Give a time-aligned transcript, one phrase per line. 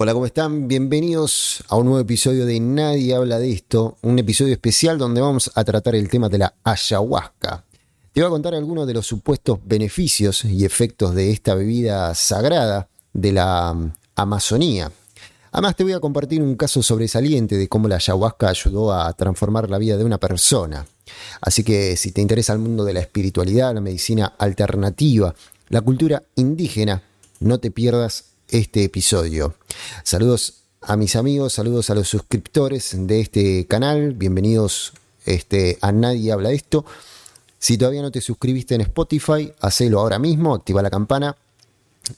[0.00, 0.68] Hola, ¿cómo están?
[0.68, 5.50] Bienvenidos a un nuevo episodio de Nadie habla de esto, un episodio especial donde vamos
[5.56, 7.64] a tratar el tema de la ayahuasca.
[8.12, 12.88] Te voy a contar algunos de los supuestos beneficios y efectos de esta bebida sagrada
[13.12, 14.92] de la mm, Amazonía.
[15.50, 19.68] Además te voy a compartir un caso sobresaliente de cómo la ayahuasca ayudó a transformar
[19.68, 20.86] la vida de una persona.
[21.40, 25.34] Así que si te interesa el mundo de la espiritualidad, la medicina alternativa,
[25.70, 27.02] la cultura indígena,
[27.40, 29.54] no te pierdas este episodio.
[30.02, 34.92] Saludos a mis amigos, saludos a los suscriptores de este canal, bienvenidos
[35.26, 36.84] este, a Nadie Habla Esto.
[37.58, 41.36] Si todavía no te suscribiste en Spotify, hacelo ahora mismo, activa la campana.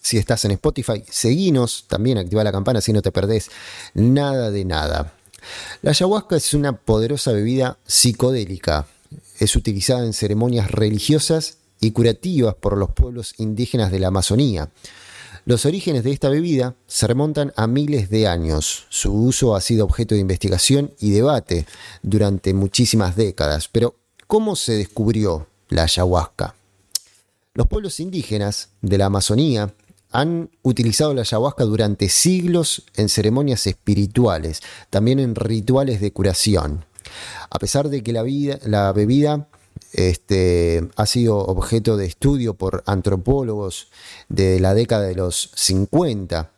[0.00, 3.50] Si estás en Spotify, seguinos, también activa la campana si no te perdés
[3.94, 5.14] nada de nada.
[5.82, 8.86] La ayahuasca es una poderosa bebida psicodélica.
[9.38, 14.68] Es utilizada en ceremonias religiosas y curativas por los pueblos indígenas de la Amazonía.
[15.44, 18.86] Los orígenes de esta bebida se remontan a miles de años.
[18.90, 21.66] Su uso ha sido objeto de investigación y debate
[22.02, 23.68] durante muchísimas décadas.
[23.68, 26.54] Pero, ¿cómo se descubrió la ayahuasca?
[27.54, 29.74] Los pueblos indígenas de la Amazonía
[30.12, 34.60] han utilizado la ayahuasca durante siglos en ceremonias espirituales,
[34.90, 36.84] también en rituales de curación.
[37.48, 38.24] A pesar de que la,
[38.64, 39.48] la bebida
[39.92, 43.88] este, ha sido objeto de estudio por antropólogos
[44.28, 46.52] de la década de los 50.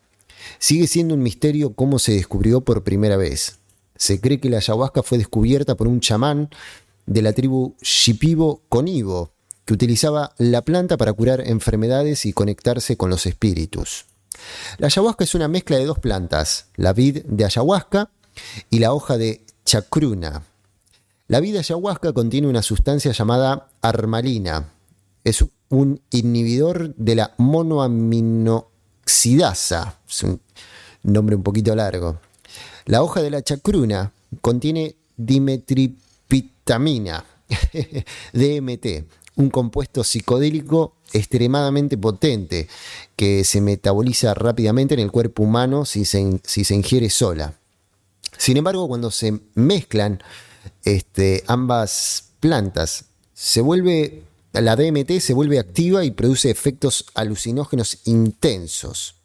[0.58, 3.58] Sigue siendo un misterio cómo se descubrió por primera vez.
[3.96, 6.50] Se cree que la ayahuasca fue descubierta por un chamán
[7.06, 9.32] de la tribu Shipibo Conibo,
[9.64, 14.06] que utilizaba la planta para curar enfermedades y conectarse con los espíritus.
[14.78, 18.10] La ayahuasca es una mezcla de dos plantas, la vid de ayahuasca
[18.70, 20.42] y la hoja de chacruna,
[21.32, 24.68] la vida ayahuasca contiene una sustancia llamada armalina.
[25.24, 29.98] Es un inhibidor de la monoaminoxidasa.
[30.06, 30.42] Es un
[31.02, 32.18] nombre un poquito largo.
[32.84, 34.12] La hoja de la chacruna
[34.42, 37.24] contiene dimetripitamina,
[38.34, 38.86] DMT,
[39.36, 42.68] un compuesto psicodélico extremadamente potente
[43.16, 47.54] que se metaboliza rápidamente en el cuerpo humano si se, si se ingiere sola.
[48.36, 50.22] Sin embargo, cuando se mezclan
[50.84, 54.22] este, ambas plantas, se vuelve,
[54.52, 59.16] la DMT se vuelve activa y produce efectos alucinógenos intensos.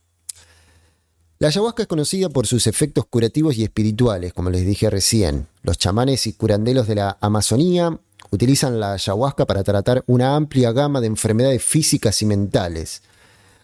[1.40, 5.48] La ayahuasca es conocida por sus efectos curativos y espirituales, como les dije recién.
[5.62, 8.00] Los chamanes y curandelos de la Amazonía
[8.32, 13.04] utilizan la ayahuasca para tratar una amplia gama de enfermedades físicas y mentales.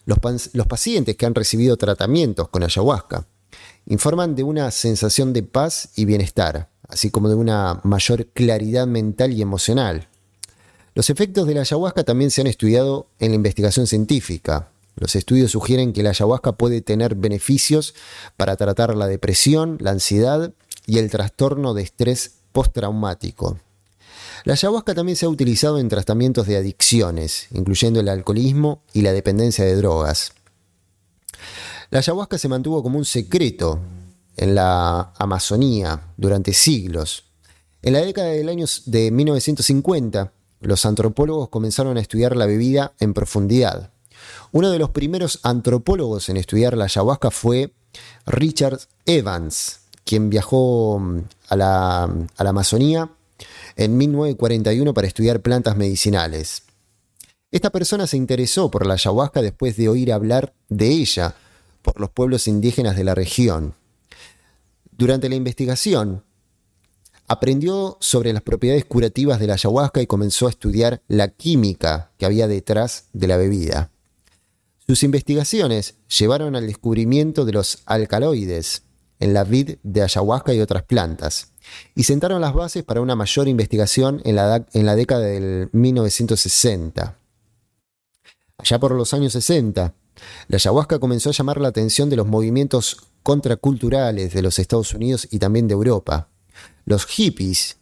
[0.06, 0.20] Los,
[0.54, 3.26] los pacientes que han recibido tratamientos con ayahuasca
[3.88, 9.34] informan de una sensación de paz y bienestar, así como de una mayor claridad mental
[9.34, 10.08] y emocional.
[10.96, 14.70] Los efectos de la ayahuasca también se han estudiado en la investigación científica.
[14.96, 17.96] Los estudios sugieren que la ayahuasca puede tener beneficios
[18.38, 20.54] para tratar la depresión, la ansiedad
[20.86, 23.58] y el trastorno de estrés postraumático.
[24.44, 29.14] La ayahuasca también se ha utilizado en tratamientos de adicciones, incluyendo el alcoholismo y la
[29.14, 30.34] dependencia de drogas.
[31.90, 33.80] La ayahuasca se mantuvo como un secreto
[34.38, 37.26] en la Amazonía durante siglos.
[37.82, 43.14] En la década del año de 1950, los antropólogos comenzaron a estudiar la bebida en
[43.14, 43.92] profundidad.
[44.52, 47.74] Uno de los primeros antropólogos en estudiar la ayahuasca fue
[48.26, 53.10] Richard Evans, quien viajó mm, a la, a la Amazonía
[53.76, 56.64] en 1941 para estudiar plantas medicinales.
[57.52, 61.36] Esta persona se interesó por la ayahuasca después de oír hablar de ella
[61.82, 63.76] por los pueblos indígenas de la región.
[64.98, 66.24] Durante la investigación,
[67.28, 72.26] aprendió sobre las propiedades curativas de la ayahuasca y comenzó a estudiar la química que
[72.26, 73.92] había detrás de la bebida.
[74.86, 78.84] Sus investigaciones llevaron al descubrimiento de los alcaloides
[79.20, 81.54] en la vid de ayahuasca y otras plantas,
[81.96, 87.18] y sentaron las bases para una mayor investigación en la, en la década del 1960.
[88.58, 89.94] Allá por los años 60,
[90.48, 95.28] la ayahuasca comenzó a llamar la atención de los movimientos contraculturales de los Estados Unidos
[95.32, 96.30] y también de Europa.
[96.86, 97.78] Los hippies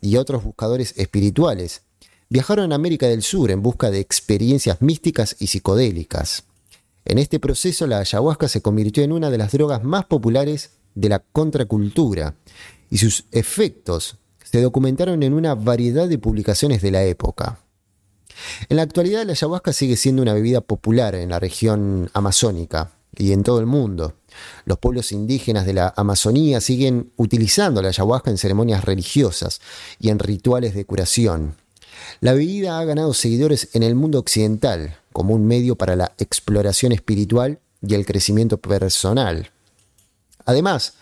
[0.00, 1.82] y otros buscadores espirituales
[2.28, 6.44] viajaron a América del Sur en busca de experiencias místicas y psicodélicas.
[7.04, 11.08] En este proceso la ayahuasca se convirtió en una de las drogas más populares de
[11.08, 12.34] la contracultura
[12.90, 17.60] y sus efectos se documentaron en una variedad de publicaciones de la época.
[18.68, 23.32] En la actualidad la ayahuasca sigue siendo una bebida popular en la región amazónica y
[23.32, 24.14] en todo el mundo.
[24.64, 29.60] Los pueblos indígenas de la Amazonía siguen utilizando la ayahuasca en ceremonias religiosas
[29.98, 31.56] y en rituales de curación.
[32.20, 36.92] La bebida ha ganado seguidores en el mundo occidental como un medio para la exploración
[36.92, 39.50] espiritual y el crecimiento personal.
[40.44, 40.94] Además,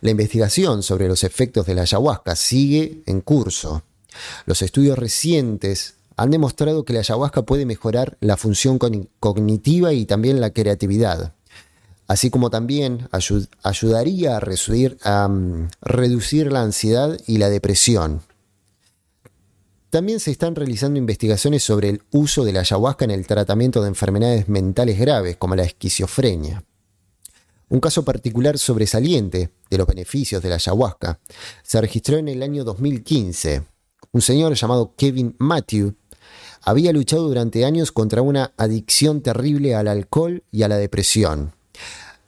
[0.00, 3.82] la investigación sobre los efectos de la ayahuasca sigue en curso.
[4.46, 8.78] Los estudios recientes han demostrado que la ayahuasca puede mejorar la función
[9.20, 11.34] cognitiva y también la creatividad,
[12.06, 13.08] así como también
[13.62, 18.20] ayudaría a, mm, reducir la ansiedad y la depresión.
[19.90, 23.88] También se están realizando investigaciones sobre el uso de la ayahuasca en el tratamiento de
[23.88, 26.64] enfermedades mentales graves como la esquizofrenia.
[27.68, 31.20] Un caso particular sobresaliente de los beneficios de la ayahuasca
[31.62, 33.62] se registró en el año 2015.
[34.12, 35.94] Un señor llamado Kevin Matthew
[36.64, 41.52] había luchado durante años contra una adicción terrible al alcohol y a la depresión.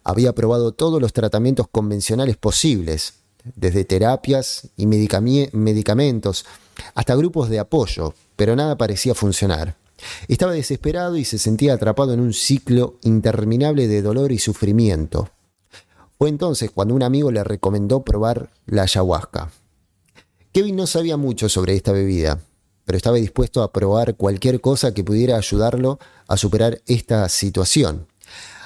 [0.05, 3.15] Había probado todos los tratamientos convencionales posibles,
[3.55, 6.45] desde terapias y medicamentos
[6.95, 9.77] hasta grupos de apoyo, pero nada parecía funcionar.
[10.29, 15.31] Estaba desesperado y se sentía atrapado en un ciclo interminable de dolor y sufrimiento.
[16.19, 19.51] Fue entonces cuando un amigo le recomendó probar la ayahuasca.
[20.53, 22.41] Kevin no sabía mucho sobre esta bebida,
[22.87, 25.99] pero estaba dispuesto a probar cualquier cosa que pudiera ayudarlo
[26.29, 28.07] a superar esta situación.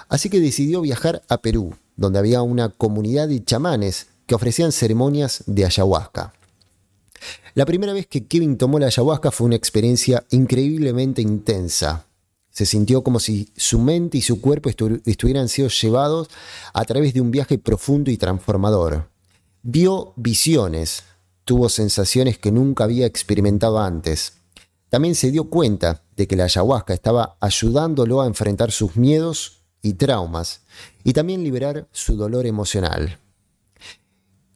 [0.09, 5.43] Así que decidió viajar a Perú, donde había una comunidad de chamanes que ofrecían ceremonias
[5.47, 6.35] de ayahuasca.
[7.55, 12.07] La primera vez que Kevin tomó la ayahuasca fue una experiencia increíblemente intensa.
[12.51, 16.29] Se sintió como si su mente y su cuerpo estuvieran sido llevados
[16.75, 19.09] a través de un viaje profundo y transformador.
[19.63, 21.05] Vio visiones,
[21.51, 24.35] tuvo sensaciones que nunca había experimentado antes.
[24.89, 29.95] También se dio cuenta de que la ayahuasca estaba ayudándolo a enfrentar sus miedos y
[29.95, 30.61] traumas
[31.03, 33.19] y también liberar su dolor emocional.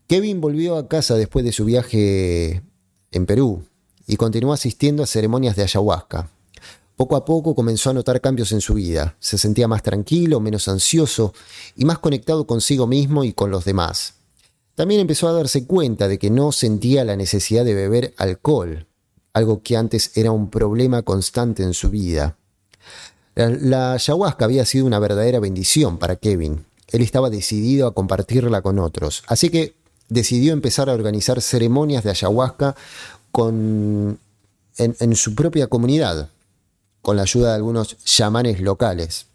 [0.07, 2.63] Kevin volvió a casa después de su viaje
[3.11, 3.65] en Perú
[4.07, 6.31] y continuó asistiendo a ceremonias de ayahuasca.
[6.95, 9.17] Poco a poco comenzó a notar cambios en su vida.
[9.19, 11.35] Se sentía más tranquilo, menos ansioso
[11.75, 14.15] y más conectado consigo mismo y con los demás.
[14.75, 18.87] También empezó a darse cuenta de que no sentía la necesidad de beber alcohol,
[19.33, 22.37] algo que antes era un problema constante en su vida.
[23.35, 26.65] La, ayahuasca había sido una verdadera bendición para Kevin.
[26.89, 29.25] Él estaba decidido a compartirla con otros.
[29.27, 29.75] Así que
[30.09, 32.77] decidió empezar a organizar ceremonias de ayahuasca
[33.33, 34.19] con,
[34.77, 36.31] en, su propia comunidad,
[37.03, 39.27] con la ayuda de algunos chamanes locales.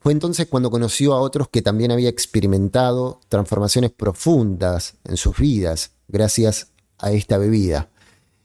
[0.00, 5.92] Fue entonces cuando conoció a otros que también había experimentado transformaciones profundas en sus vidas
[6.08, 6.68] gracias
[6.98, 7.90] a esta bebida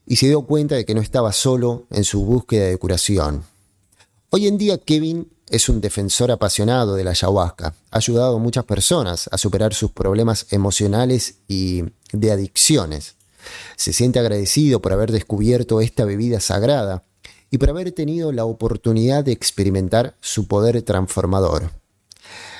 [0.06, 3.44] y se dio cuenta de que no estaba solo en su búsqueda de curación.
[4.30, 7.76] Hoy en día Kevin es un defensor apasionado de la ayahuasca.
[7.92, 13.16] Ha ayudado a muchas personas a superar sus problemas emocionales y de adicciones.
[13.76, 17.04] Se siente agradecido por haber descubierto esta bebida sagrada
[17.54, 21.70] y por haber tenido la oportunidad de experimentar su poder transformador.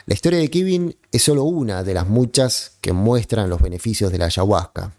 [0.06, 4.20] La historia de Kevin es solo una de las muchas que muestran los beneficios de
[4.20, 4.94] la ayahuasca.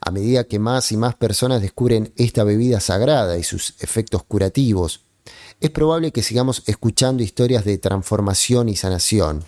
[0.00, 5.02] A medida que más y más personas descubren esta bebida sagrada y sus efectos curativos,
[5.60, 9.44] es probable que sigamos escuchando historias de transformación y sanación.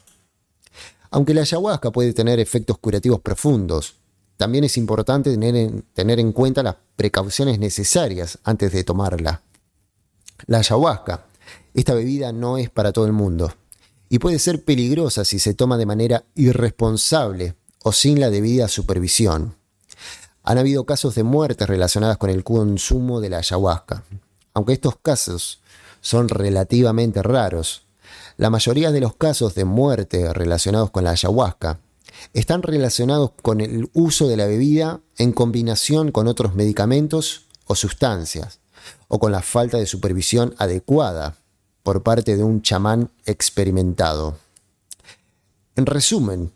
[1.10, 3.94] Aunque la ayahuasca puede tener efectos curativos profundos,
[4.36, 9.42] también es importante tener en, tener en cuenta las precauciones necesarias antes de tomarla.
[10.46, 11.26] La ayahuasca,
[11.74, 13.52] esta bebida no es para todo el mundo
[14.08, 19.54] y puede ser peligrosa si se toma de manera irresponsable o sin la debida supervisión.
[20.42, 24.04] Han habido casos de muertes relacionadas con el consumo de la ayahuasca.
[24.52, 25.60] Aunque estos casos
[26.00, 27.82] son relativamente raros.
[28.36, 31.78] La mayoría de los casos de muerte relacionados con la ayahuasca
[32.32, 38.59] están relacionados con el uso de la bebida en combinación con otros medicamentos o sustancias,
[39.12, 41.36] o con la falta de supervisión adecuada
[41.82, 44.38] por parte de un chamán experimentado.
[45.74, 46.52] En resumen,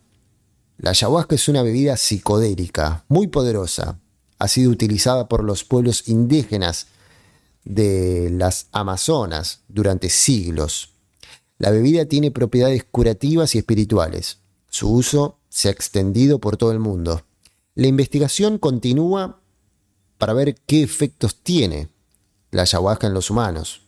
[0.78, 3.99] la ayahuasca es una bebida psicodélica muy poderosa.
[4.38, 6.87] Ha sido utilizada por los pueblos indígenas
[7.64, 10.90] de las Amazonas durante siglos.
[11.58, 14.38] La bebida tiene propiedades curativas y espirituales.
[14.70, 17.23] Su uso se ha extendido por todo el mundo.
[17.75, 19.40] La investigación continúa
[20.18, 21.88] para ver qué efectos tiene
[22.54, 23.82] la ayahuasca en los humanos.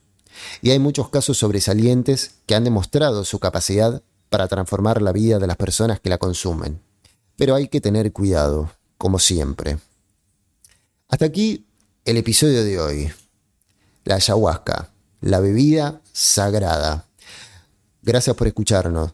[0.61, 5.46] Y hay muchos casos sobresalientes que han demostrado su capacidad para transformar la vida de
[5.46, 6.82] las personas que la consumen.
[7.37, 9.78] Pero hay que tener cuidado, como siempre.
[11.08, 11.66] Hasta aquí
[12.04, 13.12] el episodio de hoy
[14.04, 17.06] la ayahuasca, la bebida sagrada.
[18.02, 19.12] Gracias por escucharnos.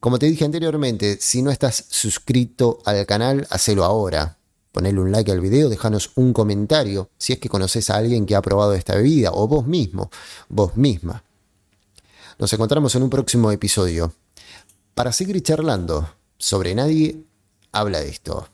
[0.00, 4.38] Como te dije anteriormente, si no estás suscrito al canal, hacelo ahora.
[4.74, 8.34] Ponle un like al video, déjanos un comentario si es que conoces a alguien que
[8.34, 10.10] ha probado esta bebida, o vos mismo,
[10.48, 11.22] vos misma.
[12.40, 14.12] Nos encontramos en un próximo episodio
[14.96, 17.22] para seguir charlando sobre nadie
[17.70, 18.48] habla de esto.